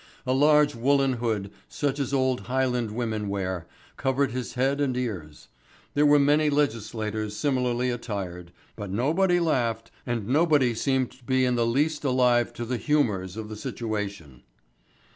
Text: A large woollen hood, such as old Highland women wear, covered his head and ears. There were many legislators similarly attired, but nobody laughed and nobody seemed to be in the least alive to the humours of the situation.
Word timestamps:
A 0.25 0.33
large 0.33 0.73
woollen 0.73 1.13
hood, 1.13 1.51
such 1.69 1.99
as 1.99 2.11
old 2.11 2.47
Highland 2.47 2.89
women 2.89 3.29
wear, 3.29 3.67
covered 3.97 4.31
his 4.31 4.55
head 4.55 4.81
and 4.81 4.97
ears. 4.97 5.47
There 5.93 6.07
were 6.07 6.17
many 6.17 6.49
legislators 6.49 7.35
similarly 7.35 7.91
attired, 7.91 8.51
but 8.75 8.89
nobody 8.89 9.39
laughed 9.39 9.91
and 10.03 10.25
nobody 10.27 10.73
seemed 10.73 11.11
to 11.11 11.23
be 11.23 11.45
in 11.45 11.53
the 11.53 11.67
least 11.67 12.03
alive 12.03 12.51
to 12.53 12.65
the 12.65 12.77
humours 12.77 13.37
of 13.37 13.47
the 13.47 13.55
situation. 13.55 14.41